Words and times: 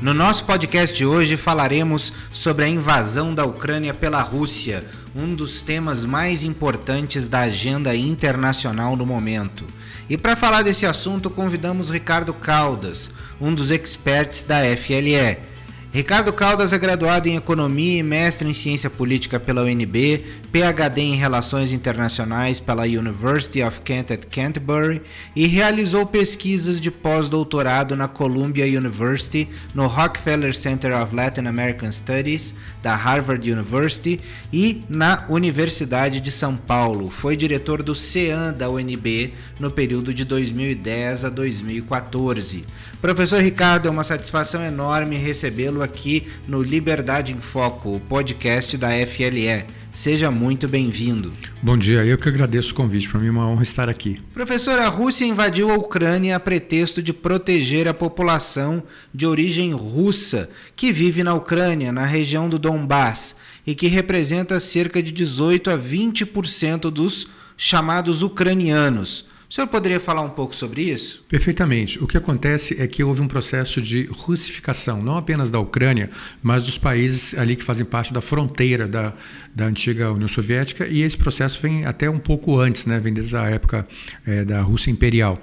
No 0.00 0.14
nosso 0.14 0.44
podcast 0.44 0.96
de 0.96 1.04
hoje 1.04 1.36
falaremos 1.36 2.12
sobre 2.30 2.64
a 2.64 2.68
invasão 2.68 3.34
da 3.34 3.44
Ucrânia 3.44 3.92
pela 3.92 4.22
Rússia, 4.22 4.84
um 5.16 5.34
dos 5.34 5.62
temas 5.62 6.04
mais 6.04 6.44
importantes 6.44 7.28
da 7.28 7.40
agenda 7.40 7.96
internacional 7.96 8.94
no 8.94 9.04
momento. 9.04 9.66
E 10.08 10.16
para 10.16 10.36
falar 10.36 10.62
desse 10.62 10.86
assunto, 10.86 11.28
convidamos 11.28 11.90
Ricardo 11.90 12.32
Caldas, 12.32 13.10
um 13.40 13.52
dos 13.52 13.72
experts 13.72 14.44
da 14.44 14.60
FLE 14.76 15.53
Ricardo 15.94 16.32
Caldas 16.32 16.72
é 16.72 16.78
graduado 16.78 17.28
em 17.28 17.36
Economia 17.36 18.00
e 18.00 18.02
mestre 18.02 18.50
em 18.50 18.52
Ciência 18.52 18.90
Política 18.90 19.38
pela 19.38 19.62
UNB, 19.62 20.24
PhD 20.50 21.00
em 21.00 21.14
Relações 21.14 21.70
Internacionais 21.70 22.58
pela 22.58 22.82
University 22.82 23.62
of 23.62 23.80
Kent 23.82 24.10
at 24.10 24.24
Canterbury 24.26 25.00
e 25.36 25.46
realizou 25.46 26.04
pesquisas 26.04 26.80
de 26.80 26.90
pós-doutorado 26.90 27.94
na 27.94 28.08
Columbia 28.08 28.66
University, 28.66 29.48
no 29.72 29.86
Rockefeller 29.86 30.52
Center 30.52 31.00
of 31.00 31.14
Latin 31.14 31.46
American 31.46 31.92
Studies 31.92 32.56
da 32.82 32.96
Harvard 32.96 33.48
University 33.48 34.18
e 34.52 34.82
na 34.88 35.24
Universidade 35.28 36.20
de 36.20 36.32
São 36.32 36.56
Paulo. 36.56 37.08
Foi 37.08 37.36
diretor 37.36 37.84
do 37.84 37.94
CEAN 37.94 38.52
da 38.52 38.68
UNB 38.68 39.32
no 39.60 39.70
período 39.70 40.12
de 40.12 40.24
2010 40.24 41.24
a 41.24 41.28
2014. 41.28 42.64
Professor 43.00 43.40
Ricardo, 43.40 43.86
é 43.86 43.90
uma 43.92 44.02
satisfação 44.02 44.60
enorme 44.60 45.16
recebê-lo 45.16 45.83
aqui 45.84 46.26
no 46.48 46.62
Liberdade 46.62 47.32
em 47.32 47.40
Foco, 47.40 47.96
o 47.96 48.00
podcast 48.00 48.76
da 48.76 48.88
FLE. 49.06 49.64
Seja 49.92 50.28
muito 50.28 50.66
bem-vindo. 50.66 51.30
Bom 51.62 51.78
dia, 51.78 52.04
eu 52.04 52.18
que 52.18 52.28
agradeço 52.28 52.72
o 52.72 52.74
convite. 52.74 53.08
Para 53.08 53.20
mim 53.20 53.28
é 53.28 53.30
uma 53.30 53.46
honra 53.46 53.62
estar 53.62 53.88
aqui. 53.88 54.20
Professor, 54.32 54.76
a 54.80 54.88
Rússia 54.88 55.24
invadiu 55.24 55.70
a 55.70 55.76
Ucrânia 55.76 56.34
a 56.34 56.40
pretexto 56.40 57.00
de 57.00 57.12
proteger 57.12 57.86
a 57.86 57.94
população 57.94 58.82
de 59.14 59.24
origem 59.24 59.72
russa 59.72 60.50
que 60.74 60.92
vive 60.92 61.22
na 61.22 61.34
Ucrânia, 61.34 61.92
na 61.92 62.04
região 62.04 62.48
do 62.48 62.58
Donbass, 62.58 63.36
e 63.64 63.74
que 63.74 63.86
representa 63.86 64.58
cerca 64.58 65.00
de 65.00 65.12
18 65.12 65.70
a 65.70 65.78
20% 65.78 66.90
dos 66.90 67.28
chamados 67.56 68.22
ucranianos. 68.22 69.32
O 69.48 69.54
senhor 69.54 69.66
poderia 69.66 70.00
falar 70.00 70.22
um 70.22 70.30
pouco 70.30 70.54
sobre 70.54 70.82
isso? 70.82 71.24
Perfeitamente. 71.28 72.02
O 72.02 72.06
que 72.06 72.16
acontece 72.16 72.80
é 72.80 72.86
que 72.86 73.04
houve 73.04 73.20
um 73.20 73.28
processo 73.28 73.80
de 73.80 74.04
russificação, 74.10 75.02
não 75.02 75.16
apenas 75.16 75.50
da 75.50 75.60
Ucrânia, 75.60 76.10
mas 76.42 76.64
dos 76.64 76.78
países 76.78 77.36
ali 77.38 77.54
que 77.54 77.62
fazem 77.62 77.84
parte 77.84 78.12
da 78.12 78.20
fronteira 78.20 78.88
da, 78.88 79.12
da 79.54 79.66
antiga 79.66 80.10
União 80.10 80.28
Soviética, 80.28 80.86
e 80.86 81.02
esse 81.02 81.16
processo 81.16 81.60
vem 81.60 81.84
até 81.84 82.08
um 82.08 82.18
pouco 82.18 82.58
antes, 82.58 82.86
né? 82.86 82.98
vem 82.98 83.12
desde 83.12 83.36
a 83.36 83.44
época 83.44 83.86
é, 84.26 84.44
da 84.44 84.60
Rússia 84.62 84.90
Imperial. 84.90 85.40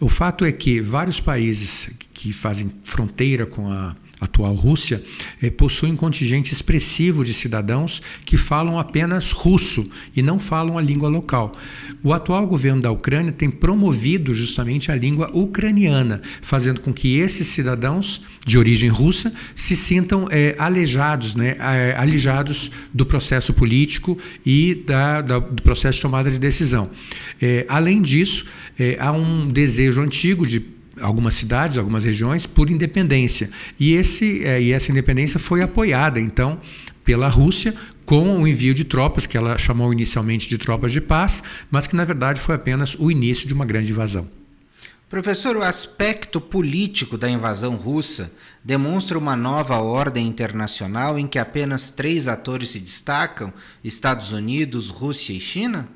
O 0.00 0.08
fato 0.08 0.44
é 0.44 0.52
que 0.52 0.80
vários 0.80 1.20
países 1.20 1.90
que 2.12 2.32
fazem 2.32 2.72
fronteira 2.84 3.46
com 3.46 3.70
a 3.70 3.94
atual 4.24 4.54
Rússia, 4.54 5.02
eh, 5.42 5.50
possui 5.50 5.90
um 5.90 5.96
contingente 5.96 6.52
expressivo 6.52 7.24
de 7.24 7.32
cidadãos 7.32 8.02
que 8.24 8.36
falam 8.36 8.78
apenas 8.78 9.30
russo 9.30 9.88
e 10.16 10.22
não 10.22 10.38
falam 10.38 10.76
a 10.76 10.82
língua 10.82 11.08
local. 11.08 11.52
O 12.02 12.12
atual 12.12 12.46
governo 12.46 12.82
da 12.82 12.90
Ucrânia 12.90 13.32
tem 13.32 13.50
promovido 13.50 14.34
justamente 14.34 14.90
a 14.90 14.96
língua 14.96 15.30
ucraniana, 15.32 16.20
fazendo 16.42 16.82
com 16.82 16.92
que 16.92 17.18
esses 17.18 17.46
cidadãos 17.46 18.22
de 18.46 18.58
origem 18.58 18.90
russa 18.90 19.32
se 19.54 19.76
sintam 19.76 20.26
eh, 20.30 20.54
alejados, 20.58 21.34
né, 21.34 21.56
eh, 21.58 21.94
alijados 21.96 22.70
do 22.92 23.06
processo 23.06 23.52
político 23.52 24.18
e 24.44 24.74
da, 24.86 25.20
da, 25.20 25.38
do 25.38 25.62
processo 25.62 25.98
de 25.98 26.02
tomada 26.02 26.30
de 26.30 26.38
decisão. 26.38 26.90
Além 27.68 28.00
disso, 28.00 28.46
há 28.98 29.12
um 29.12 29.48
desejo 29.48 30.00
antigo 30.00 30.46
de 30.46 30.73
algumas 31.00 31.34
cidades, 31.34 31.78
algumas 31.78 32.04
regiões, 32.04 32.46
por 32.46 32.70
independência. 32.70 33.50
E, 33.78 33.94
esse, 33.94 34.44
é, 34.44 34.60
e 34.60 34.72
essa 34.72 34.90
independência 34.90 35.38
foi 35.38 35.62
apoiada, 35.62 36.20
então, 36.20 36.58
pela 37.04 37.28
Rússia 37.28 37.74
com 38.04 38.38
o 38.38 38.46
envio 38.46 38.74
de 38.74 38.84
tropas, 38.84 39.26
que 39.26 39.36
ela 39.36 39.56
chamou 39.56 39.92
inicialmente 39.92 40.48
de 40.48 40.58
tropas 40.58 40.92
de 40.92 41.00
paz, 41.00 41.42
mas 41.70 41.86
que 41.86 41.96
na 41.96 42.04
verdade 42.04 42.40
foi 42.40 42.54
apenas 42.54 42.94
o 42.98 43.10
início 43.10 43.48
de 43.48 43.54
uma 43.54 43.64
grande 43.64 43.90
invasão. 43.90 44.28
Professor, 45.08 45.56
o 45.56 45.62
aspecto 45.62 46.40
político 46.40 47.16
da 47.16 47.30
invasão 47.30 47.76
russa 47.76 48.32
demonstra 48.64 49.18
uma 49.18 49.36
nova 49.36 49.78
ordem 49.78 50.26
internacional 50.26 51.18
em 51.18 51.26
que 51.26 51.38
apenas 51.38 51.90
três 51.90 52.26
atores 52.26 52.70
se 52.70 52.80
destacam: 52.80 53.52
Estados 53.82 54.32
Unidos, 54.32 54.88
Rússia 54.88 55.32
e 55.32 55.40
China? 55.40 55.88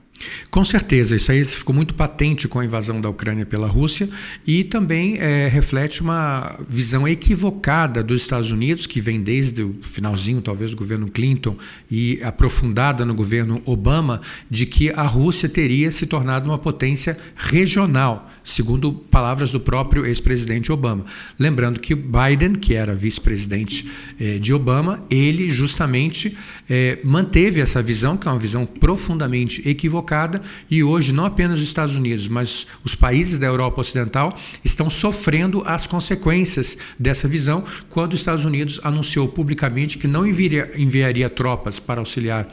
Com 0.50 0.64
certeza, 0.64 1.16
isso 1.16 1.30
aí 1.30 1.44
ficou 1.44 1.74
muito 1.74 1.94
patente 1.94 2.48
com 2.48 2.58
a 2.58 2.64
invasão 2.64 3.00
da 3.00 3.08
Ucrânia 3.08 3.46
pela 3.46 3.66
Rússia 3.66 4.08
e 4.46 4.64
também 4.64 5.16
é, 5.18 5.48
reflete 5.48 6.00
uma 6.00 6.56
visão 6.68 7.06
equivocada 7.06 8.02
dos 8.02 8.22
Estados 8.22 8.50
Unidos, 8.50 8.86
que 8.86 9.00
vem 9.00 9.20
desde 9.20 9.62
o 9.62 9.76
finalzinho, 9.80 10.40
talvez, 10.42 10.72
do 10.72 10.76
governo 10.76 11.08
Clinton 11.08 11.56
e 11.90 12.20
aprofundada 12.22 13.04
no 13.04 13.14
governo 13.14 13.62
Obama, 13.64 14.20
de 14.50 14.66
que 14.66 14.90
a 14.90 15.02
Rússia 15.02 15.48
teria 15.48 15.90
se 15.90 16.06
tornado 16.06 16.48
uma 16.48 16.58
potência 16.58 17.16
regional 17.36 18.28
segundo 18.48 18.92
palavras 18.92 19.52
do 19.52 19.60
próprio 19.60 20.06
ex-presidente 20.06 20.72
Obama. 20.72 21.04
Lembrando 21.38 21.78
que 21.78 21.94
Biden, 21.94 22.54
que 22.54 22.74
era 22.74 22.94
vice-presidente 22.94 23.86
eh, 24.18 24.38
de 24.38 24.54
Obama, 24.54 25.04
ele 25.10 25.48
justamente 25.50 26.36
eh, 26.68 26.98
manteve 27.04 27.60
essa 27.60 27.82
visão, 27.82 28.16
que 28.16 28.26
é 28.26 28.30
uma 28.30 28.38
visão 28.38 28.64
profundamente 28.64 29.68
equivocada, 29.68 30.07
e 30.70 30.82
hoje 30.82 31.12
não 31.12 31.24
apenas 31.24 31.60
os 31.60 31.66
Estados 31.66 31.94
Unidos, 31.94 32.28
mas 32.28 32.66
os 32.84 32.94
países 32.94 33.38
da 33.38 33.46
Europa 33.46 33.80
Ocidental 33.80 34.32
estão 34.64 34.88
sofrendo 34.88 35.62
as 35.66 35.86
consequências 35.86 36.76
dessa 36.98 37.28
visão, 37.28 37.62
quando 37.88 38.14
os 38.14 38.20
Estados 38.20 38.44
Unidos 38.44 38.80
anunciou 38.82 39.28
publicamente 39.28 39.98
que 39.98 40.06
não 40.06 40.26
enviaria, 40.26 40.70
enviaria 40.76 41.28
tropas 41.28 41.78
para 41.78 42.00
auxiliar 42.00 42.48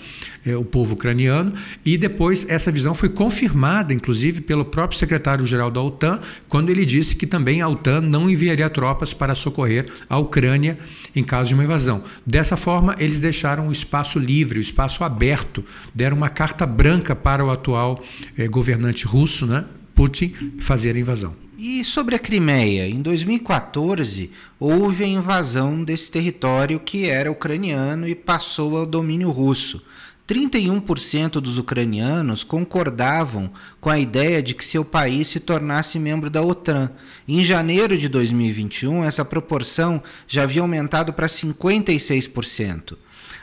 eh, 0.46 0.56
o 0.56 0.66
povo 0.66 0.96
ucraniano, 0.96 1.54
e 1.86 1.98
depois 1.98 2.46
essa 2.50 2.72
visão 2.72 2.94
foi 2.94 3.10
confirmada, 3.10 3.94
inclusive, 3.94 4.42
pelo 4.42 4.66
próprio 4.66 5.00
secretário-geral 5.00 5.72
da 5.72 5.82
OTAN, 5.82 6.20
quando 6.50 6.70
ele 6.70 6.86
disse 6.86 7.16
que 7.16 7.26
também 7.26 7.62
a 7.62 7.68
OTAN 7.68 8.02
não 8.02 8.30
enviaria 8.30 8.70
tropas 8.70 9.14
para 9.14 9.36
socorrer 9.36 9.88
a 10.10 10.18
Ucrânia 10.18 10.78
em 11.16 11.24
caso 11.24 11.50
de 11.50 11.54
uma 11.54 11.64
invasão. 11.64 12.04
Dessa 12.26 12.58
forma, 12.58 12.96
eles 13.00 13.20
deixaram 13.20 13.68
o 13.68 13.72
espaço 13.72 14.20
livre, 14.20 14.60
o 14.60 14.62
espaço 14.62 15.04
aberto, 15.04 15.64
deram 15.94 16.18
uma 16.18 16.30
carta 16.30 16.66
branca 16.66 17.16
para 17.16 17.45
o 17.46 17.52
atual 17.52 18.02
eh, 18.38 18.48
governante 18.48 19.06
russo, 19.06 19.46
né, 19.46 19.66
Putin, 19.94 20.34
fazer 20.60 20.96
a 20.96 21.00
invasão. 21.00 21.36
E 21.58 21.86
sobre 21.86 22.16
a 22.16 22.20
Crimeia, 22.20 22.86
em 22.88 23.02
2014 23.02 24.30
houve 24.60 25.06
a 25.06 25.08
invasão 25.08 25.84
desse 25.84 26.12
território 26.12 26.80
que 26.80 27.06
era 27.06 27.32
ucraniano 27.32 28.08
e 28.08 28.14
passou 28.14 28.78
ao 28.78 28.86
domínio 28.86 29.32
russo. 29.32 29.82
31% 30.28 31.34
dos 31.34 31.58
ucranianos 31.58 32.44
concordavam 32.44 33.52
com 33.80 33.90
a 33.90 34.00
ideia 34.00 34.42
de 34.42 34.56
que 34.56 34.66
seu 34.66 34.84
país 34.84 35.28
se 35.28 35.40
tornasse 35.40 36.00
membro 36.00 36.30
da 36.30 36.42
OTAN. 36.42 36.90
Em 37.28 37.44
janeiro 37.44 37.96
de 37.98 38.10
2021, 38.10 39.04
essa 39.04 39.24
proporção 39.24 40.02
já 40.28 40.44
havia 40.44 40.62
aumentado 40.62 41.14
para 41.14 41.28
56%. 41.28 42.98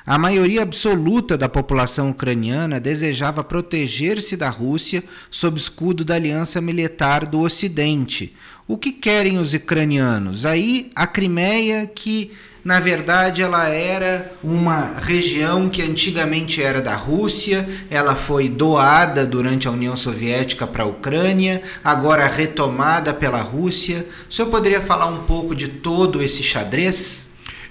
A 0.04 0.18
maioria 0.18 0.62
absoluta 0.62 1.38
da 1.38 1.48
população 1.48 2.10
ucraniana 2.10 2.80
desejava 2.80 3.44
proteger-se 3.44 4.36
da 4.36 4.48
Rússia 4.48 5.04
sob 5.30 5.56
escudo 5.56 6.04
da 6.04 6.16
aliança 6.16 6.60
militar 6.60 7.24
do 7.24 7.40
Ocidente. 7.40 8.34
O 8.66 8.76
que 8.76 8.90
querem 8.90 9.38
os 9.38 9.54
ucranianos? 9.54 10.44
Aí 10.44 10.90
a 10.96 11.06
Crimeia, 11.06 11.86
que 11.86 12.32
na 12.64 12.80
verdade 12.80 13.42
ela 13.42 13.68
era 13.68 14.32
uma 14.42 14.94
região 14.98 15.68
que 15.68 15.82
antigamente 15.82 16.60
era 16.60 16.82
da 16.82 16.96
Rússia, 16.96 17.68
ela 17.88 18.16
foi 18.16 18.48
doada 18.48 19.24
durante 19.24 19.68
a 19.68 19.70
União 19.70 19.96
Soviética 19.96 20.66
para 20.66 20.82
a 20.82 20.86
Ucrânia, 20.86 21.62
agora 21.84 22.26
retomada 22.26 23.14
pela 23.14 23.40
Rússia. 23.40 24.04
O 24.28 24.32
senhor 24.32 24.48
poderia 24.48 24.80
falar 24.80 25.06
um 25.06 25.22
pouco 25.22 25.54
de 25.54 25.68
todo 25.68 26.20
esse 26.20 26.42
xadrez? 26.42 27.21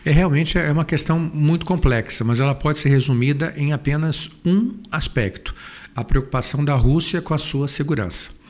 É 0.03 0.11
realmente 0.11 0.57
é 0.57 0.71
uma 0.71 0.83
questão 0.83 1.19
muito 1.19 1.63
complexa, 1.63 2.23
mas 2.23 2.39
ela 2.39 2.55
pode 2.55 2.79
ser 2.79 2.89
resumida 2.89 3.53
em 3.55 3.71
apenas 3.71 4.31
um 4.43 4.73
aspecto: 4.91 5.53
a 5.95 6.03
preocupação 6.03 6.65
da 6.65 6.73
Rússia 6.73 7.21
com 7.21 7.35
a 7.35 7.37
sua 7.37 7.67
segurança. 7.67 8.41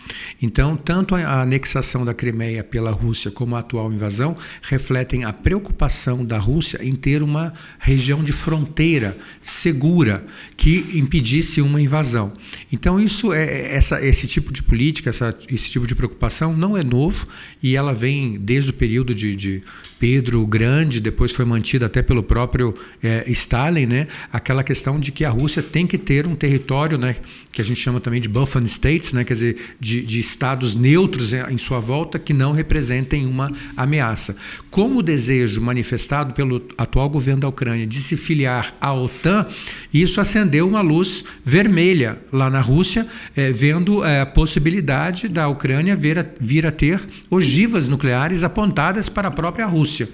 Então, 0.42 0.76
tanto 0.76 1.14
a 1.14 1.42
anexação 1.42 2.04
da 2.04 2.14
Crimeia 2.14 2.64
pela 2.64 2.92
Rússia 2.92 3.30
como 3.30 3.56
a 3.56 3.60
atual 3.60 3.92
invasão 3.92 4.36
refletem 4.62 5.24
a 5.24 5.32
preocupação 5.32 6.26
da 6.26 6.40
Rússia 6.40 6.80
em 6.82 6.96
ter 6.96 7.22
uma 7.22 7.54
região 7.80 8.24
de 8.24 8.34
fronteira 8.34 9.16
segura 9.42 10.26
que 10.58 10.90
impedisse 10.96 11.62
uma 11.62 11.82
invasão. 11.82 12.34
Então, 12.72 13.00
isso 13.00 13.32
é 13.34 13.76
essa, 13.76 14.04
esse 14.04 14.28
tipo 14.28 14.52
de 14.52 14.64
política, 14.64 15.10
essa, 15.10 15.38
esse 15.50 15.70
tipo 15.70 15.86
de 15.86 15.96
preocupação 15.96 16.56
não 16.56 16.76
é 16.78 16.84
novo 16.84 17.28
e 17.62 17.76
ela 17.76 17.94
vem 17.94 18.40
desde 18.40 18.72
o 18.72 18.74
período 18.74 19.14
de, 19.14 19.36
de 19.36 19.62
Pedro 20.02 20.42
o 20.42 20.48
Grande, 20.48 21.00
depois 21.00 21.32
foi 21.32 21.46
mantida 21.46 21.86
até 21.86 22.02
pelo 22.02 22.24
próprio 22.24 22.74
é, 23.04 23.24
Stalin, 23.28 23.86
né? 23.86 24.08
Aquela 24.34 24.64
questão 24.64 25.00
de 25.00 25.12
que 25.12 25.24
a 25.24 25.30
Rússia 25.30 25.62
tem 25.62 25.86
que 25.86 25.96
ter 25.96 26.26
um 26.26 26.34
território, 26.34 26.98
né? 26.98 27.18
Que 27.52 27.62
a 27.62 27.64
gente 27.64 27.80
chama 27.80 28.00
também 28.00 28.20
de 28.20 28.28
buffer 28.28 28.64
states, 28.64 29.14
né? 29.14 29.24
Quer 29.24 29.36
dizer, 29.36 29.58
de, 29.80 30.02
de 30.02 30.20
estados 30.20 30.74
neutros 30.74 31.34
em 31.34 31.58
sua 31.60 31.80
volta 31.80 32.18
que 32.18 32.34
não 32.34 32.52
representem 32.52 33.28
uma 33.28 33.52
ameaça. 33.78 34.36
Como 34.72 35.00
o 35.00 35.04
desejo 35.04 35.62
manifestado 35.62 36.34
pelo 36.34 36.66
atual 36.80 37.08
governo 37.08 37.42
da 37.42 37.48
Ucrânia 37.48 37.86
de 37.86 38.00
se 38.00 38.18
filiar 38.18 38.76
à 38.82 38.92
OTAN, 38.92 39.46
isso 39.94 40.20
acendeu 40.20 40.68
uma 40.68 40.82
luz 40.82 41.24
vermelha 41.46 42.18
lá 42.34 42.50
na 42.50 42.60
Rússia, 42.60 43.06
é, 43.36 43.52
vendo 43.52 44.04
é, 44.04 44.22
a 44.22 44.26
possibilidade 44.26 45.28
da 45.28 45.48
Ucrânia 45.48 45.96
vir 45.96 46.18
a, 46.18 46.26
vir 46.40 46.66
a 46.66 46.72
ter 46.72 47.00
ogivas 47.30 47.88
nucleares 47.88 48.44
apontadas 48.44 49.08
para 49.08 49.28
a 49.28 49.32
própria 49.32 49.68
Rússia. 49.68 49.91
Rússia. 49.92 50.10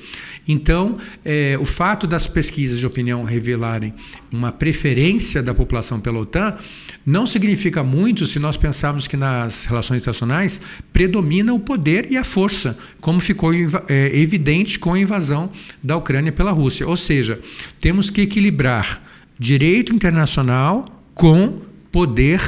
Então, 0.47 0.97
é, 1.23 1.57
o 1.59 1.65
fato 1.65 2.07
das 2.07 2.25
pesquisas 2.25 2.79
de 2.79 2.87
opinião 2.87 3.23
revelarem 3.23 3.93
uma 4.31 4.51
preferência 4.51 5.43
da 5.43 5.53
população 5.53 5.99
pela 5.99 6.19
OTAN 6.19 6.55
não 7.05 7.25
significa 7.25 7.83
muito 7.83 8.25
se 8.25 8.39
nós 8.39 8.57
pensarmos 8.57 9.07
que 9.07 9.15
nas 9.15 9.65
relações 9.65 10.01
internacionais 10.01 10.59
predomina 10.91 11.53
o 11.53 11.59
poder 11.59 12.11
e 12.11 12.17
a 12.17 12.23
força, 12.23 12.77
como 12.99 13.19
ficou 13.19 13.51
é, 13.53 14.17
evidente 14.17 14.79
com 14.79 14.93
a 14.93 14.99
invasão 14.99 15.51
da 15.83 15.95
Ucrânia 15.95 16.31
pela 16.31 16.51
Rússia. 16.51 16.87
Ou 16.87 16.97
seja, 16.97 17.39
temos 17.79 18.09
que 18.09 18.21
equilibrar 18.21 19.01
direito 19.37 19.93
internacional 19.93 21.03
com 21.13 21.61
poder 21.91 22.41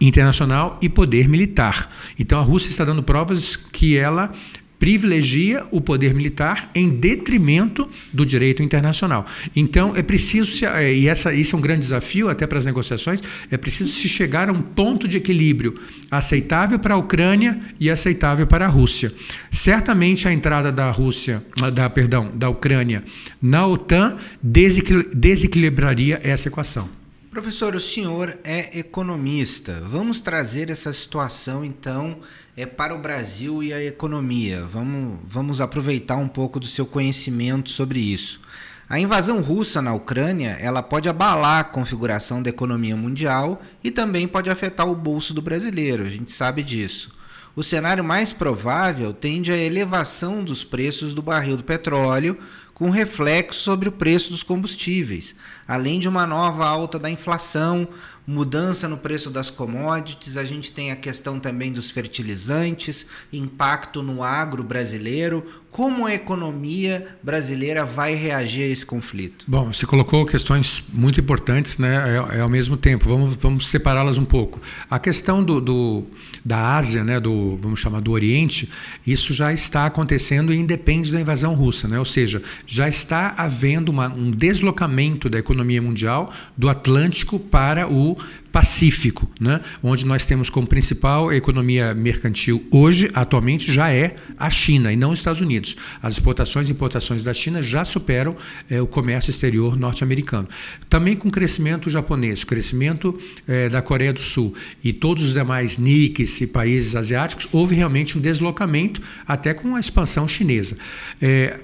internacional 0.00 0.78
e 0.80 0.88
poder 0.88 1.28
militar. 1.28 1.92
Então 2.18 2.40
a 2.40 2.42
Rússia 2.42 2.70
está 2.70 2.84
dando 2.84 3.02
provas 3.02 3.54
que 3.54 3.98
ela 3.98 4.32
privilegia 4.80 5.64
o 5.70 5.80
poder 5.80 6.14
militar 6.14 6.70
em 6.74 6.88
detrimento 6.88 7.86
do 8.12 8.24
direito 8.24 8.62
internacional. 8.62 9.26
Então 9.54 9.94
é 9.94 10.02
preciso 10.02 10.50
se, 10.50 10.64
é, 10.64 10.92
e 10.92 11.06
essa 11.06 11.32
isso 11.34 11.54
é 11.54 11.58
um 11.58 11.62
grande 11.62 11.82
desafio 11.82 12.30
até 12.30 12.46
para 12.46 12.56
as 12.58 12.64
negociações, 12.64 13.20
é 13.50 13.58
preciso 13.58 13.90
se 13.92 14.08
chegar 14.08 14.48
a 14.48 14.52
um 14.52 14.62
ponto 14.62 15.06
de 15.06 15.18
equilíbrio 15.18 15.74
aceitável 16.10 16.78
para 16.78 16.94
a 16.94 16.96
Ucrânia 16.96 17.60
e 17.78 17.90
aceitável 17.90 18.46
para 18.46 18.64
a 18.64 18.68
Rússia. 18.68 19.12
Certamente 19.50 20.26
a 20.26 20.32
entrada 20.32 20.72
da 20.72 20.90
Rússia, 20.90 21.44
da 21.74 21.90
perdão, 21.90 22.32
da 22.34 22.48
Ucrânia 22.48 23.04
na 23.40 23.66
OTAN 23.66 24.16
desequilibraria 24.42 26.18
essa 26.22 26.48
equação. 26.48 26.99
Professor, 27.30 27.76
o 27.76 27.80
senhor 27.80 28.36
é 28.42 28.76
economista. 28.76 29.80
Vamos 29.86 30.20
trazer 30.20 30.68
essa 30.68 30.92
situação 30.92 31.64
então 31.64 32.18
é 32.56 32.66
para 32.66 32.92
o 32.92 32.98
Brasil 32.98 33.62
e 33.62 33.72
a 33.72 33.80
economia. 33.80 34.64
Vamos, 34.64 35.20
vamos 35.22 35.60
aproveitar 35.60 36.16
um 36.16 36.26
pouco 36.26 36.58
do 36.58 36.66
seu 36.66 36.84
conhecimento 36.84 37.70
sobre 37.70 38.00
isso. 38.00 38.40
A 38.88 38.98
invasão 38.98 39.40
russa 39.40 39.80
na 39.80 39.94
Ucrânia, 39.94 40.58
ela 40.60 40.82
pode 40.82 41.08
abalar 41.08 41.60
a 41.60 41.64
configuração 41.64 42.42
da 42.42 42.50
economia 42.50 42.96
mundial 42.96 43.62
e 43.84 43.92
também 43.92 44.26
pode 44.26 44.50
afetar 44.50 44.90
o 44.90 44.96
bolso 44.96 45.32
do 45.32 45.40
brasileiro. 45.40 46.02
A 46.02 46.10
gente 46.10 46.32
sabe 46.32 46.64
disso. 46.64 47.12
O 47.54 47.62
cenário 47.62 48.02
mais 48.02 48.32
provável 48.32 49.12
tende 49.12 49.52
à 49.52 49.56
elevação 49.56 50.42
dos 50.42 50.64
preços 50.64 51.14
do 51.14 51.22
barril 51.22 51.56
do 51.56 51.62
petróleo, 51.62 52.38
com 52.80 52.88
reflexo 52.88 53.60
sobre 53.60 53.90
o 53.90 53.92
preço 53.92 54.30
dos 54.30 54.42
combustíveis, 54.42 55.36
além 55.68 56.00
de 56.00 56.08
uma 56.08 56.26
nova 56.26 56.66
alta 56.66 56.98
da 56.98 57.10
inflação, 57.10 57.86
mudança 58.26 58.88
no 58.88 58.96
preço 58.96 59.30
das 59.30 59.50
commodities, 59.50 60.36
a 60.36 60.44
gente 60.44 60.70
tem 60.70 60.90
a 60.90 60.96
questão 60.96 61.40
também 61.40 61.72
dos 61.72 61.90
fertilizantes, 61.90 63.06
impacto 63.32 64.02
no 64.02 64.22
agro 64.22 64.62
brasileiro. 64.62 65.44
Como 65.70 66.04
a 66.04 66.12
economia 66.12 67.16
brasileira 67.22 67.84
vai 67.84 68.14
reagir 68.14 68.64
a 68.64 68.66
esse 68.66 68.84
conflito? 68.84 69.44
Bom, 69.46 69.72
você 69.72 69.86
colocou 69.86 70.26
questões 70.26 70.82
muito 70.92 71.20
importantes, 71.20 71.78
né? 71.78 72.18
É, 72.32 72.38
é 72.38 72.40
ao 72.40 72.48
mesmo 72.48 72.76
tempo. 72.76 73.08
Vamos, 73.08 73.36
vamos 73.36 73.68
separá-las 73.68 74.18
um 74.18 74.24
pouco. 74.24 74.60
A 74.90 74.98
questão 74.98 75.44
do, 75.44 75.60
do, 75.60 76.04
da 76.44 76.76
Ásia, 76.76 77.04
né? 77.04 77.20
Do 77.20 77.56
vamos 77.56 77.78
chamar 77.78 78.00
do 78.00 78.10
Oriente, 78.10 78.68
isso 79.06 79.32
já 79.32 79.52
está 79.52 79.86
acontecendo 79.86 80.52
e 80.52 80.56
independe 80.56 81.12
da 81.12 81.20
invasão 81.20 81.54
russa, 81.54 81.86
né? 81.86 81.98
Ou 81.98 82.04
seja, 82.04 82.42
já 82.66 82.88
está 82.88 83.34
havendo 83.36 83.90
uma, 83.90 84.08
um 84.08 84.30
deslocamento 84.30 85.30
da 85.30 85.38
economia 85.38 85.80
mundial 85.80 86.32
do 86.56 86.68
Atlântico 86.68 87.38
para 87.38 87.88
o 87.88 88.19
Pacífico, 88.52 89.30
né? 89.40 89.60
onde 89.80 90.04
nós 90.04 90.26
temos 90.26 90.50
como 90.50 90.66
principal 90.66 91.32
economia 91.32 91.94
mercantil 91.94 92.66
hoje, 92.72 93.08
atualmente, 93.14 93.72
já 93.72 93.92
é 93.92 94.16
a 94.36 94.50
China 94.50 94.92
e 94.92 94.96
não 94.96 95.12
os 95.12 95.20
Estados 95.20 95.40
Unidos. 95.40 95.76
As 96.02 96.14
exportações 96.14 96.68
e 96.68 96.72
importações 96.72 97.22
da 97.22 97.32
China 97.32 97.62
já 97.62 97.84
superam 97.84 98.36
é, 98.68 98.82
o 98.82 98.88
comércio 98.88 99.30
exterior 99.30 99.78
norte-americano. 99.78 100.48
Também 100.88 101.14
com 101.14 101.28
o 101.28 101.30
crescimento 101.30 101.88
japonês, 101.88 102.42
o 102.42 102.46
crescimento 102.46 103.16
é, 103.46 103.68
da 103.68 103.80
Coreia 103.80 104.12
do 104.12 104.20
Sul 104.20 104.52
e 104.82 104.92
todos 104.92 105.24
os 105.26 105.32
demais 105.32 105.78
NICs 105.78 106.40
e 106.40 106.46
países 106.48 106.96
asiáticos, 106.96 107.46
houve 107.52 107.76
realmente 107.76 108.18
um 108.18 108.20
deslocamento 108.20 109.00
até 109.26 109.54
com 109.54 109.76
a 109.76 109.80
expansão 109.80 110.26
chinesa. 110.26 110.76
É, 111.22 111.60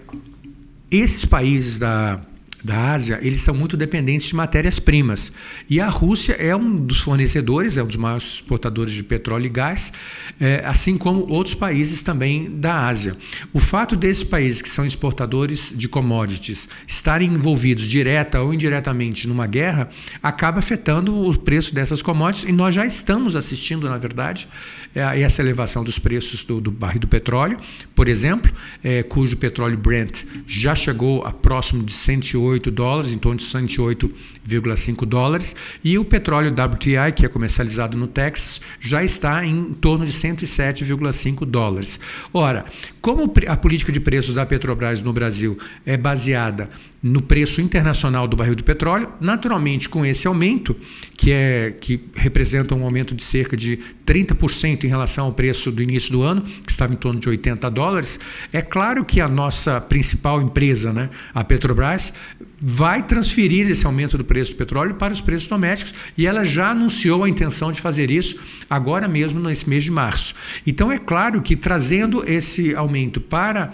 esses 0.91 1.25
países 1.25 1.79
da 1.79 2.21
da 2.67 2.93
Ásia, 2.93 3.19
eles 3.23 3.41
são 3.41 3.55
muito 3.55 3.77
dependentes 3.77 4.29
de 4.29 4.35
matérias-primas. 4.35 5.33
E 5.71 5.81
a 5.81 5.89
Rússia 5.89 6.33
é 6.33 6.55
um 6.55 6.77
dos 6.77 7.01
fornecedores, 7.01 7.79
é 7.79 7.83
um 7.83 7.87
dos 7.87 7.97
maiores 7.97 8.35
exportadores 8.35 8.93
de 8.93 9.05
petróleo 9.05 9.47
e 9.47 9.49
gás, 9.49 9.93
é, 10.41 10.63
assim 10.67 10.99
como 10.99 11.31
outros 11.31 11.55
países 11.55 12.03
também 12.03 12.51
da 12.51 12.87
Ásia. 12.89 13.17
O 13.53 13.61
fato 13.61 13.95
desses 13.95 14.25
países 14.25 14.61
que 14.61 14.69
são 14.69 14.85
exportadores 14.85 15.73
de 15.77 15.89
commodities 15.89 16.69
estarem 16.87 17.33
envolvidos 17.33 17.87
direta 17.87 18.41
ou 18.41 18.53
indiretamente 18.53 19.29
numa 19.29 19.47
guerra 19.47 19.89
acaba 20.21 20.59
afetando 20.59 21.15
o 21.15 21.39
preço 21.39 21.73
dessas 21.73 22.03
commodities 22.03 22.49
e 22.49 22.53
nós 22.53 22.75
já 22.75 22.85
estamos 22.85 23.37
assistindo, 23.37 23.89
na 23.89 23.97
verdade, 23.97 24.49
é, 24.93 25.23
essa 25.23 25.41
elevação 25.41 25.85
dos 25.85 26.01
preços 26.01 26.43
do, 26.43 26.61
do 26.61 26.73
barril 26.73 27.01
do 27.01 27.09
petróleo, 27.09 27.59
por 27.95 28.09
exemplo, 28.09 28.51
é, 28.83 29.05
cujo 29.05 29.37
petróleo 29.37 29.77
Brent 29.77 30.25
já 30.47 30.75
chegou 30.75 31.25
a 31.25 31.33
próximo 31.33 31.85
de 31.85 31.93
108 31.93 32.56
108 32.57 32.71
dólares, 32.71 33.13
em 33.13 33.19
torno 33.19 33.39
de 33.39 33.45
108,5 33.45 35.05
dólares, 35.05 35.55
e 35.85 35.99
o 35.99 36.05
petróleo 36.05 36.51
WTI, 36.51 37.13
que 37.15 37.27
é 37.27 37.29
comercializado 37.29 37.97
no 37.97 38.07
Texas, 38.07 38.61
já 38.81 39.05
está 39.05 39.45
em 39.45 39.73
torno 39.75 40.05
de 40.05 40.13
107,5 40.13 41.45
dólares. 41.45 42.01
Ora, 42.33 42.65
como 43.01 43.33
a 43.47 43.57
política 43.57 43.93
de 43.93 44.01
preços 44.01 44.35
da 44.35 44.47
Petrobras 44.47 45.03
no 45.03 45.13
Brasil 45.13 45.59
é 45.85 45.97
baseada 45.97 46.71
no 47.07 47.23
preço 47.23 47.61
internacional 47.61 48.27
do 48.27 48.37
barril 48.37 48.57
do 48.57 48.65
petróleo, 48.65 49.09
naturalmente 49.21 49.89
com 49.89 50.05
esse 50.05 50.27
aumento, 50.27 50.77
que 51.17 51.31
é 51.31 51.75
que 51.81 52.01
representa 52.15 52.75
um 52.75 52.83
aumento 52.85 53.15
de 53.15 53.23
cerca 53.23 53.57
de 53.57 53.79
30% 54.05 54.85
em 54.85 54.89
relação 54.89 55.27
ao 55.27 55.33
preço 55.33 55.71
do 55.71 55.83
início 55.83 56.11
do 56.11 56.23
ano, 56.23 56.43
que 56.43 56.71
estava 56.71 56.93
em 56.93 56.97
torno 56.97 57.21
de 57.21 57.29
80 57.29 57.71
dólares, 57.71 58.19
é 58.53 58.61
claro 58.61 59.05
que 59.05 59.21
a 59.21 59.29
nossa 59.29 59.81
principal 59.81 60.43
empresa, 60.43 60.93
né, 60.93 61.09
a 61.33 61.45
Petrobras, 61.45 62.13
vai 62.61 63.03
transferir 63.03 63.71
esse 63.71 63.87
aumento 63.87 64.19
do 64.19 64.25
preço 64.25 64.53
do 64.53 64.57
petróleo 64.57 64.95
para 64.95 65.13
os 65.13 65.21
preços 65.21 65.47
domésticos 65.47 65.95
e 66.17 66.27
ela 66.27 66.45
já 66.45 66.71
anunciou 66.71 67.23
a 67.23 67.29
intenção 67.29 67.71
de 67.71 67.81
fazer 67.81 68.11
isso 68.11 68.37
agora 68.69 69.07
mesmo 69.07 69.39
nesse 69.41 69.69
mês 69.69 69.85
de 69.85 69.91
março. 69.91 70.35
Então 70.67 70.91
é 70.91 70.99
claro 70.99 71.43
que 71.43 71.55
trazendo 71.55 72.25
esse 72.27 72.75
aumento 72.75 73.21
para 73.21 73.73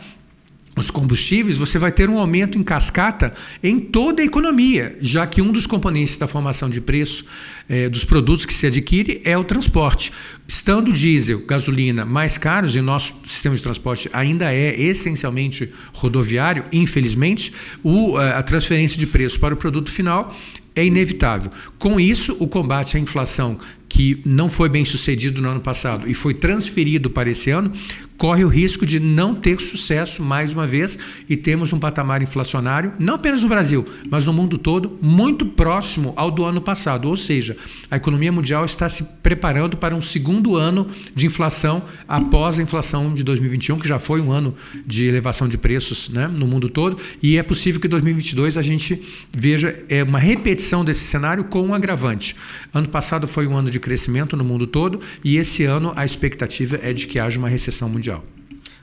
os 0.77 0.91
combustíveis, 0.91 1.57
você 1.57 1.79
vai 1.79 1.93
ter 1.93 2.09
um 2.09 2.19
aumento 2.19 2.59
em 2.59 2.63
cascata 2.63 3.35
em 3.63 3.79
toda 3.79 4.23
a 4.23 4.25
economia, 4.25 4.97
já 5.01 5.27
que 5.27 5.43
um 5.43 5.53
dos 5.53 5.67
componentes 5.67 6.17
da 6.17 6.27
formação 6.27 6.71
de 6.71 6.81
preço 6.81 7.27
eh, 7.69 7.89
dos 7.91 8.05
produtos 8.05 8.47
que 8.47 8.55
se 8.55 8.67
adquire 8.67 9.21
é 9.25 9.37
o 9.37 9.45
transporte. 9.45 10.13
Estando 10.49 10.93
diesel, 10.93 11.45
gasolina 11.47 12.07
mais 12.07 12.39
caros, 12.39 12.75
e 12.75 12.81
nosso 12.81 13.15
sistema 13.25 13.55
de 13.55 13.63
transporte 13.63 14.09
ainda 14.13 14.53
é 14.53 14.81
essencialmente 14.81 15.71
rodoviário, 15.93 16.65
infelizmente, 16.73 17.53
o, 17.83 18.19
eh, 18.19 18.33
a 18.33 18.43
transferência 18.43 18.99
de 18.99 19.07
preço 19.07 19.39
para 19.39 19.53
o 19.53 19.57
produto 19.57 19.91
final 19.91 20.35
é 20.75 20.85
inevitável. 20.87 21.51
Com 21.79 22.01
isso, 22.01 22.35
o 22.41 22.49
combate 22.49 22.97
à 22.97 23.01
inflação, 23.01 23.59
que 23.89 24.23
não 24.25 24.49
foi 24.49 24.71
bem 24.71 24.87
sucedido 24.87 25.43
no 25.43 25.51
ano 25.51 25.61
passado 25.61 26.11
e 26.11 26.15
foi 26.15 26.33
transferido 26.33 27.11
para 27.11 27.29
esse 27.29 27.51
ano, 27.51 27.71
corre 28.17 28.45
o 28.45 28.49
risco 28.49 28.87
de 28.87 29.01
não 29.01 29.35
ter 29.35 29.61
sucesso 29.61 30.23
mais 30.23 30.53
uma 30.53 30.67
vez 30.67 30.99
e 31.29 31.37
temos 31.37 31.73
um 31.73 31.79
patamar 31.79 32.23
inflacionário, 32.23 32.93
não 32.99 33.15
apenas 33.15 33.43
no 33.43 33.49
Brasil, 33.49 33.85
mas 34.11 34.27
no 34.27 34.33
mundo 34.33 34.59
todo, 34.59 34.99
muito 35.03 35.45
próximo 35.45 36.13
ao 36.17 36.31
do 36.31 36.45
ano 36.45 36.61
passado. 36.61 37.09
Ou 37.09 37.17
seja, 37.17 37.57
a 37.91 37.97
economia 37.97 38.31
mundial 38.31 38.65
está 38.65 38.89
se 38.89 39.05
preparando 39.23 39.77
para 39.77 39.95
um 39.95 40.01
segundo 40.01 40.57
ano 40.57 40.87
de 41.15 41.27
inflação 41.27 41.83
após 42.07 42.59
a 42.59 42.63
inflação 42.63 43.13
de 43.13 43.25
2021, 43.25 43.79
que 43.79 43.89
já 43.89 43.99
foi 43.99 44.21
um 44.21 44.31
ano 44.31 44.55
de 44.87 45.07
elevação 45.07 45.49
de 45.49 45.59
preços 45.59 46.09
né, 46.09 46.29
no 46.29 46.47
mundo 46.47 46.69
todo, 46.69 46.97
e 47.23 47.39
é 47.39 47.43
possível 47.43 47.81
que 47.81 47.87
em 47.87 47.91
2022 47.91 48.57
a 48.57 48.63
gente 48.63 49.03
veja 49.33 49.85
é, 49.89 50.03
uma 50.03 50.19
repetição 50.19 50.85
desse 50.85 51.05
cenário 51.05 51.45
com 51.45 51.63
um 51.67 51.75
agravante. 51.75 52.37
Ano 52.73 52.89
passado 52.89 53.27
foi 53.27 53.47
um 53.47 53.57
ano 53.57 53.71
de 53.71 53.81
crescimento 53.81 54.37
no 54.37 54.45
mundo 54.45 54.67
todo 54.67 55.01
e 55.25 55.37
esse 55.37 55.65
ano 55.65 55.93
a 55.97 56.05
expectativa 56.05 56.79
é 56.83 56.93
de 56.93 57.07
que 57.07 57.19
haja 57.19 57.39
uma 57.39 57.49
recessão 57.49 57.89
mundial. 57.89 58.02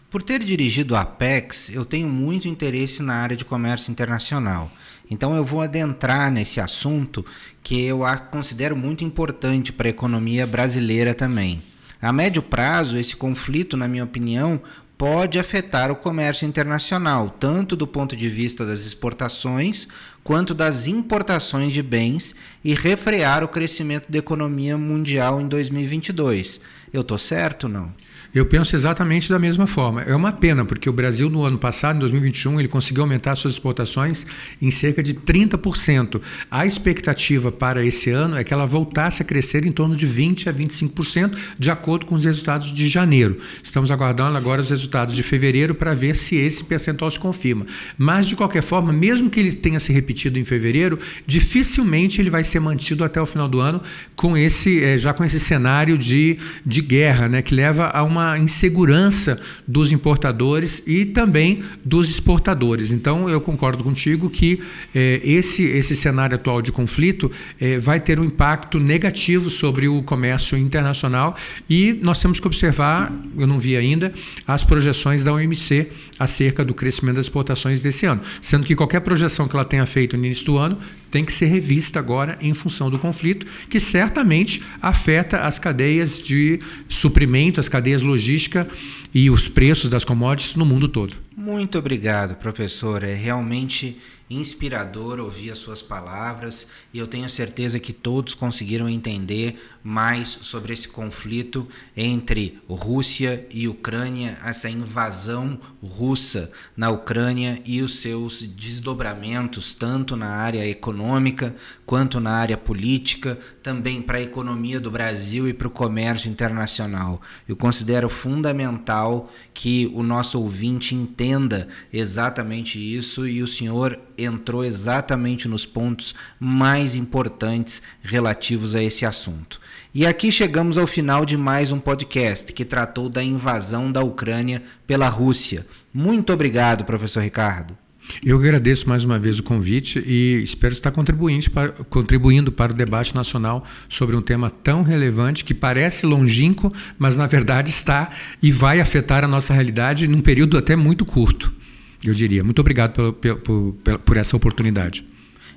Por 0.09 0.23
ter 0.23 0.43
dirigido 0.43 0.95
a 0.95 1.01
Apex, 1.01 1.69
eu 1.75 1.85
tenho 1.85 2.07
muito 2.07 2.47
interesse 2.47 3.03
na 3.03 3.15
área 3.15 3.37
de 3.37 3.45
comércio 3.45 3.91
internacional. 3.91 4.71
Então 5.09 5.35
eu 5.35 5.45
vou 5.45 5.61
adentrar 5.61 6.31
nesse 6.31 6.59
assunto 6.59 7.23
que 7.61 7.83
eu 7.83 8.01
considero 8.31 8.75
muito 8.75 9.03
importante 9.03 9.71
para 9.71 9.87
a 9.87 9.91
economia 9.91 10.47
brasileira 10.47 11.13
também. 11.13 11.61
A 12.01 12.11
médio 12.11 12.41
prazo, 12.41 12.97
esse 12.97 13.15
conflito, 13.15 13.77
na 13.77 13.87
minha 13.87 14.03
opinião, 14.03 14.61
pode 14.97 15.37
afetar 15.37 15.91
o 15.91 15.95
comércio 15.95 16.47
internacional, 16.47 17.29
tanto 17.29 17.75
do 17.75 17.87
ponto 17.87 18.15
de 18.15 18.27
vista 18.29 18.65
das 18.65 18.85
exportações 18.85 19.87
quanto 20.23 20.53
das 20.53 20.87
importações 20.87 21.71
de 21.71 21.81
bens 21.81 22.35
e 22.63 22.73
refrear 22.73 23.43
o 23.43 23.47
crescimento 23.47 24.11
da 24.11 24.17
economia 24.17 24.77
mundial 24.77 25.39
em 25.39 25.47
2022. 25.47 26.61
Eu 26.91 27.03
tô 27.03 27.17
certo 27.17 27.69
não? 27.69 27.93
Eu 28.33 28.45
penso 28.45 28.75
exatamente 28.75 29.27
da 29.27 29.39
mesma 29.39 29.65
forma. 29.65 30.03
É 30.03 30.15
uma 30.15 30.31
pena, 30.31 30.63
porque 30.63 30.87
o 30.87 30.93
Brasil, 30.93 31.31
no 31.31 31.43
ano 31.43 31.57
passado, 31.57 31.95
em 31.95 31.99
2021, 31.99 32.59
ele 32.59 32.67
conseguiu 32.67 33.01
aumentar 33.01 33.35
suas 33.35 33.53
exportações 33.53 34.25
em 34.61 34.69
cerca 34.69 35.01
de 35.01 35.15
30%. 35.15 36.21
A 36.51 36.63
expectativa 36.63 37.51
para 37.51 37.83
esse 37.83 38.11
ano 38.11 38.37
é 38.37 38.43
que 38.43 38.53
ela 38.53 38.67
voltasse 38.67 39.23
a 39.23 39.25
crescer 39.25 39.65
em 39.65 39.71
torno 39.71 39.95
de 39.95 40.07
20% 40.07 40.47
a 40.47 40.53
25%, 40.53 41.35
de 41.57 41.71
acordo 41.71 42.05
com 42.05 42.13
os 42.13 42.23
resultados 42.23 42.71
de 42.71 42.87
janeiro. 42.87 43.39
Estamos 43.63 43.89
aguardando 43.89 44.37
agora 44.37 44.61
os 44.61 44.69
resultados 44.69 45.15
de 45.15 45.23
fevereiro 45.23 45.73
para 45.73 45.95
ver 45.95 46.15
se 46.15 46.35
esse 46.35 46.63
percentual 46.63 47.09
se 47.09 47.19
confirma. 47.19 47.65
Mas, 47.97 48.27
de 48.27 48.35
qualquer 48.35 48.61
forma, 48.61 48.93
mesmo 48.93 49.29
que 49.29 49.39
ele 49.39 49.51
tenha 49.53 49.79
se 49.79 49.91
repetido 49.91 50.37
em 50.37 50.45
fevereiro, 50.45 50.99
dificilmente 51.25 52.21
ele 52.21 52.29
vai 52.29 52.43
ser 52.43 52.59
mantido 52.59 53.03
até 53.03 53.19
o 53.19 53.25
final 53.25 53.47
do 53.47 53.59
ano 53.59 53.81
com 54.15 54.37
esse, 54.37 54.83
eh, 54.83 54.99
já 54.99 55.13
com 55.13 55.23
esse 55.23 55.39
cenário 55.39 55.97
de, 55.97 56.37
de 56.63 56.81
guerra, 56.81 57.27
né, 57.27 57.41
que 57.41 57.55
leva 57.55 57.87
a 57.87 58.03
uma 58.03 58.18
uma 58.19 58.37
insegurança 58.37 59.39
dos 59.67 59.91
importadores 59.91 60.83
e 60.85 61.05
também 61.05 61.63
dos 61.83 62.09
exportadores. 62.09 62.91
Então, 62.91 63.29
eu 63.29 63.41
concordo 63.41 63.83
contigo 63.83 64.29
que 64.29 64.61
eh, 64.93 65.21
esse, 65.23 65.63
esse 65.63 65.95
cenário 65.95 66.35
atual 66.35 66.61
de 66.61 66.71
conflito 66.71 67.31
eh, 67.59 67.79
vai 67.79 67.99
ter 67.99 68.19
um 68.19 68.25
impacto 68.25 68.79
negativo 68.79 69.49
sobre 69.49 69.87
o 69.87 70.03
comércio 70.03 70.57
internacional 70.57 71.35
e 71.69 71.99
nós 72.03 72.21
temos 72.21 72.39
que 72.39 72.47
observar, 72.47 73.11
eu 73.37 73.47
não 73.47 73.59
vi 73.59 73.75
ainda, 73.75 74.13
as 74.45 74.63
projeções 74.63 75.23
da 75.23 75.33
OMC 75.33 75.87
acerca 76.17 76.63
do 76.65 76.73
crescimento 76.73 77.15
das 77.15 77.25
exportações 77.25 77.81
desse 77.81 78.05
ano, 78.05 78.21
sendo 78.41 78.65
que 78.65 78.75
qualquer 78.75 78.99
projeção 79.01 79.47
que 79.47 79.55
ela 79.55 79.65
tenha 79.65 79.85
feito 79.85 80.17
no 80.17 80.25
início 80.25 80.45
do 80.45 80.57
ano 80.57 80.77
tem 81.09 81.25
que 81.25 81.33
ser 81.33 81.47
revista 81.47 81.99
agora 81.99 82.37
em 82.41 82.53
função 82.53 82.89
do 82.89 82.99
conflito, 82.99 83.45
que 83.69 83.79
certamente 83.79 84.61
afeta 84.81 85.39
as 85.39 85.57
cadeias 85.57 86.21
de 86.21 86.59
suprimento, 86.87 87.59
as 87.59 87.67
cadeias 87.67 88.01
logísticas 88.09 88.67
e 89.13 89.29
os 89.29 89.47
preços 89.47 89.89
das 89.89 90.03
commodities 90.03 90.55
no 90.55 90.65
mundo 90.65 90.87
todo. 90.87 91.15
Muito 91.35 91.77
obrigado, 91.77 92.35
professor. 92.35 93.03
É 93.03 93.13
realmente 93.13 93.97
inspirador 94.29 95.19
ouvir 95.19 95.51
as 95.51 95.57
suas 95.57 95.81
palavras 95.81 96.67
e 96.93 96.99
eu 96.99 97.07
tenho 97.07 97.27
certeza 97.27 97.79
que 97.79 97.91
todos 97.91 98.33
conseguiram 98.33 98.87
entender 98.87 99.59
mais 99.83 100.29
sobre 100.41 100.73
esse 100.73 100.87
conflito 100.87 101.67
entre 101.97 102.59
Rússia 102.67 103.47
e 103.51 103.67
Ucrânia, 103.67 104.37
essa 104.45 104.69
invasão 104.69 105.59
russa 105.81 106.51
na 106.77 106.89
Ucrânia 106.91 107.59
e 107.65 107.81
os 107.81 108.01
seus 108.01 108.43
desdobramentos, 108.43 109.73
tanto 109.73 110.15
na 110.15 110.27
área 110.27 110.67
econômica 110.67 111.55
quanto 111.85 112.19
na 112.19 112.31
área 112.31 112.57
política, 112.57 113.39
também 113.63 114.01
para 114.01 114.19
a 114.19 114.21
economia 114.21 114.79
do 114.79 114.91
Brasil 114.91 115.47
e 115.47 115.53
para 115.53 115.67
o 115.67 115.71
comércio 115.71 116.29
internacional. 116.29 117.21
Eu 117.47 117.55
considero 117.55 118.09
fundamental 118.09 119.31
que 119.53 119.89
o 119.93 120.03
nosso 120.03 120.39
ouvinte 120.39 120.93
entenda 120.93 121.67
exatamente 121.91 122.77
isso 122.79 123.27
e 123.27 123.41
o 123.41 123.47
senhor 123.47 123.99
entrou 124.23 124.63
exatamente 124.63 125.47
nos 125.47 125.65
pontos 125.65 126.13
mais 126.39 126.95
importantes 126.95 127.81
relativos 128.01 128.75
a 128.75 128.83
esse 128.83 129.05
assunto. 129.05 129.59
E 129.93 130.05
aqui 130.05 130.31
chegamos 130.31 130.77
ao 130.77 130.85
final 130.85 131.25
de 131.25 131.35
mais 131.35 131.71
um 131.71 131.79
podcast 131.79 132.53
que 132.53 132.63
tratou 132.63 133.09
da 133.09 133.23
invasão 133.23 133.91
da 133.91 134.03
Ucrânia 134.03 134.61
pela 134.85 135.09
Rússia. 135.09 135.65
Muito 135.93 136.31
obrigado, 136.31 136.85
professor 136.85 137.21
Ricardo. 137.21 137.77
Eu 138.25 138.37
agradeço 138.37 138.89
mais 138.89 139.03
uma 139.03 139.19
vez 139.19 139.39
o 139.39 139.43
convite 139.43 140.03
e 140.05 140.41
espero 140.43 140.73
estar 140.73 140.91
contribuindo 140.91 141.49
para, 141.51 141.69
contribuindo 141.69 142.51
para 142.51 142.71
o 142.71 142.75
debate 142.75 143.15
nacional 143.15 143.63
sobre 143.87 144.15
um 144.15 144.21
tema 144.21 144.49
tão 144.49 144.81
relevante 144.81 145.45
que 145.45 145.53
parece 145.53 146.05
longínquo, 146.05 146.71
mas 146.97 147.15
na 147.15 147.27
verdade 147.27 147.69
está 147.69 148.09
e 148.41 148.51
vai 148.51 148.81
afetar 148.81 149.23
a 149.23 149.27
nossa 149.27 149.53
realidade 149.53 150.07
num 150.07 150.21
período 150.21 150.57
até 150.57 150.75
muito 150.75 151.05
curto 151.05 151.58
eu 152.03 152.13
diria. 152.13 152.43
Muito 152.43 152.59
obrigado 152.59 153.13
por, 153.13 153.37
por, 153.37 153.99
por 153.99 154.17
essa 154.17 154.35
oportunidade. 154.35 155.05